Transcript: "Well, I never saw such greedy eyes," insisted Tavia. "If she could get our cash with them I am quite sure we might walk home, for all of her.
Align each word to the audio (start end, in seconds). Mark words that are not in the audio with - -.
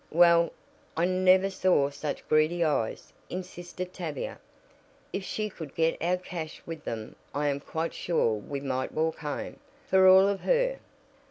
"Well, 0.09 0.51
I 0.97 1.05
never 1.05 1.51
saw 1.51 1.91
such 1.91 2.27
greedy 2.27 2.63
eyes," 2.63 3.13
insisted 3.29 3.93
Tavia. 3.93 4.39
"If 5.13 5.23
she 5.23 5.47
could 5.47 5.75
get 5.75 5.95
our 6.01 6.17
cash 6.17 6.59
with 6.65 6.85
them 6.85 7.15
I 7.35 7.49
am 7.49 7.59
quite 7.59 7.93
sure 7.93 8.33
we 8.33 8.61
might 8.61 8.93
walk 8.93 9.19
home, 9.19 9.59
for 9.85 10.07
all 10.07 10.27
of 10.27 10.39
her. 10.39 10.79